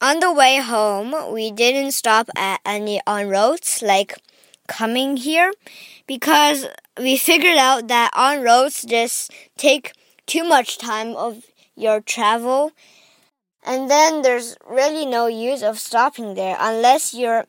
[0.00, 4.14] on the way home, we didn't stop at any on roads like
[4.66, 5.52] coming here
[6.06, 6.66] because
[6.98, 9.92] we figured out that on roads just take
[10.26, 12.72] too much time of your travel
[13.64, 17.46] and then there's really no use of stopping there unless your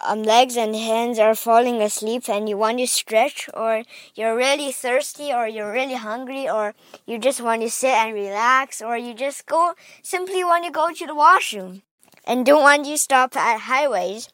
[0.00, 3.82] um, legs and hands are falling asleep and you want to stretch or
[4.14, 6.74] you're really thirsty or you're really hungry or
[7.06, 10.92] you just want to sit and relax or you just go simply want to go
[10.92, 11.82] to the washroom
[12.24, 14.28] and don't want to stop at highways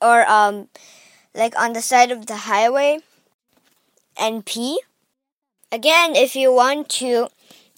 [0.00, 0.68] or um
[1.34, 2.98] like on the side of the highway
[4.18, 4.80] and pee.
[5.70, 7.28] Again, if you want to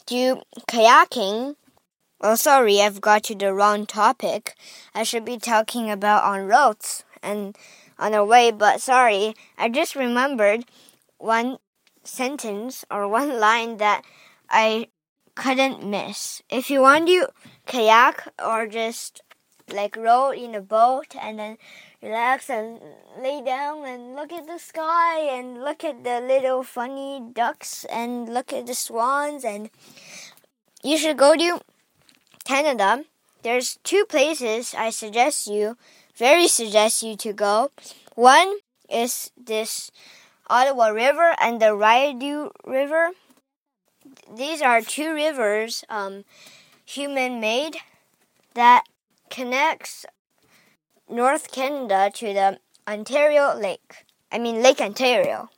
[0.06, 1.56] do kayaking,
[2.24, 4.54] well, sorry, I've got to the wrong topic.
[4.94, 7.54] I should be talking about on roads and
[7.98, 10.64] on the way, but sorry, I just remembered
[11.18, 11.58] one
[12.02, 14.06] sentence or one line that
[14.48, 14.88] I
[15.34, 16.40] couldn't miss.
[16.48, 17.28] If you want to
[17.66, 19.20] kayak or just
[19.70, 21.58] like row in a boat and then
[22.00, 22.80] relax and
[23.20, 28.32] lay down and look at the sky and look at the little funny ducks and
[28.32, 29.68] look at the swans and
[30.82, 31.60] you should go to
[32.44, 33.04] Canada.
[33.42, 35.76] There's two places I suggest you,
[36.16, 37.70] very suggest you to go.
[38.14, 39.90] One is this
[40.48, 43.10] Ottawa River and the Rideau River.
[44.34, 46.24] These are two rivers, um,
[46.84, 47.76] human made,
[48.54, 48.84] that
[49.30, 50.06] connects
[51.08, 54.04] North Canada to the Ontario Lake.
[54.30, 55.50] I mean, Lake Ontario.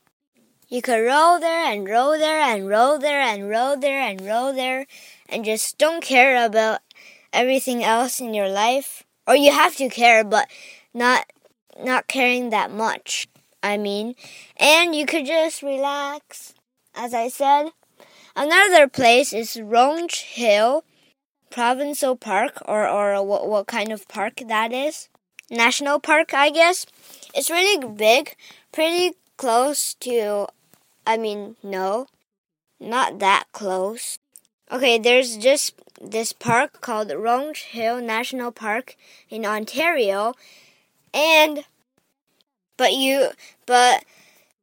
[0.69, 4.53] You could row there and row there and row there and row there and row
[4.53, 4.87] there
[5.29, 6.81] and just don't care about
[7.33, 9.05] everything else in your life.
[9.29, 10.49] Or you have to care, but
[10.93, 11.27] not
[11.81, 13.29] not caring that much.
[13.63, 14.15] I mean,
[14.57, 16.55] and you could just relax.
[16.97, 17.71] As I said,
[18.35, 20.85] another place is Ronge Hill
[21.51, 25.09] Provincial Park, or or what what kind of park that is?
[25.49, 26.87] National Park, I guess.
[27.35, 28.35] It's really big,
[28.73, 30.49] pretty close to.
[31.07, 32.09] I mean, no,
[32.81, 34.19] not that close.
[34.71, 38.97] Okay, there's just this park called Ronge Hill National Park
[39.31, 40.35] in Ontario,
[41.15, 41.65] and
[42.77, 43.29] but you
[43.65, 44.05] but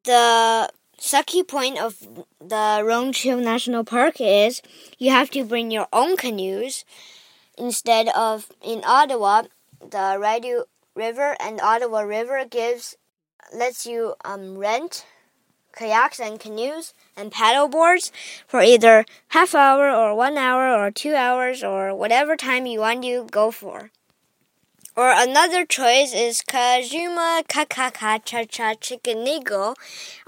[0.03, 1.99] the sucky point of
[2.39, 4.61] the Ronge Hill National Park is
[4.97, 6.83] you have to bring your own canoes
[7.57, 9.43] instead of in Ottawa
[9.79, 10.65] the Rideau
[10.95, 12.95] River and Ottawa River gives
[13.53, 15.05] lets you um, rent
[15.75, 18.11] kayaks and canoes and paddle boards
[18.47, 23.03] for either half hour or one hour or two hours or whatever time you want
[23.03, 23.91] to go for.
[24.95, 29.73] Or another choice is Kajuma Kakaka Cha Cha Eagle,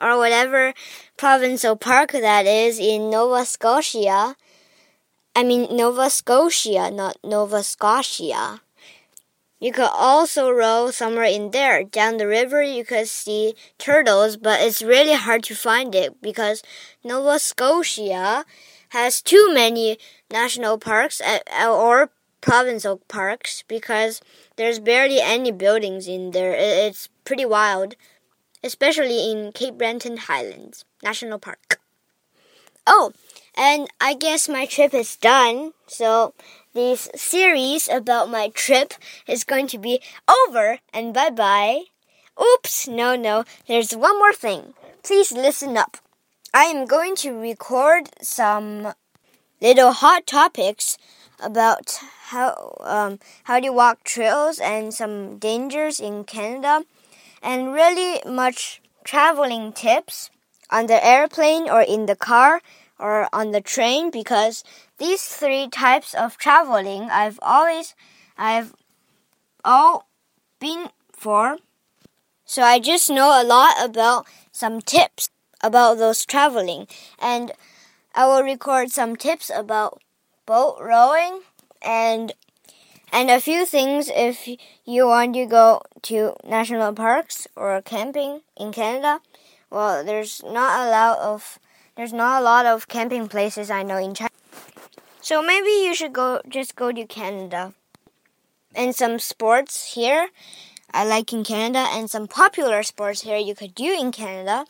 [0.01, 0.73] or whatever
[1.17, 4.35] provincial park that is in Nova Scotia.
[5.35, 8.61] I mean, Nova Scotia, not Nova Scotia.
[9.65, 11.83] You could also row somewhere in there.
[11.83, 16.61] Down the river, you could see turtles, but it's really hard to find it because
[17.03, 18.45] Nova Scotia
[18.89, 19.97] has too many
[20.29, 21.19] national parks
[21.59, 22.11] or
[22.41, 24.21] provincial parks because
[24.55, 26.53] there's barely any buildings in there.
[26.53, 27.95] It's pretty wild,
[28.63, 31.81] especially in Cape Breton Highlands National Park.
[32.85, 33.13] Oh,
[33.57, 35.73] and I guess my trip is done.
[35.87, 36.35] So
[36.75, 38.93] this series about my trip
[39.27, 41.83] is going to be over and bye bye.
[42.39, 44.73] Oops, no, no, there's one more thing.
[45.01, 45.97] Please listen up.
[46.53, 48.93] I am going to record some
[49.61, 50.97] little hot topics
[51.41, 51.97] about
[52.27, 56.83] how um, how to walk trails and some dangers in Canada,
[57.41, 60.29] and really much traveling tips
[60.69, 62.61] on the airplane or in the car
[63.00, 64.63] or on the train because
[64.97, 67.95] these three types of traveling I've always
[68.38, 68.73] I've
[69.63, 70.07] all
[70.59, 71.57] been for.
[72.45, 75.29] So I just know a lot about some tips
[75.61, 76.88] about those traveling
[77.19, 77.51] and
[78.13, 80.01] I will record some tips about
[80.45, 81.41] boat rowing
[81.81, 82.34] and
[83.11, 84.47] and a few things if
[84.85, 89.22] you want to go to national parks or camping in Canada.
[89.69, 91.59] Well, there's not a lot of
[91.95, 94.29] there's not a lot of camping places I know in China.
[95.21, 97.73] So maybe you should go just go to Canada.
[98.75, 100.29] And some sports here
[100.91, 104.65] I like in Canada and some popular sports here you could do in Canada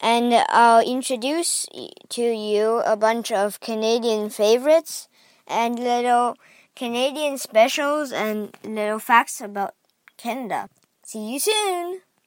[0.00, 1.66] and I'll introduce
[2.10, 5.08] to you a bunch of Canadian favorites
[5.46, 6.36] and little
[6.76, 9.74] Canadian specials and little facts about
[10.16, 10.68] Canada.
[11.04, 12.02] See you soon!